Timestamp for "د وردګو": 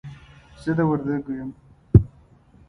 0.77-1.31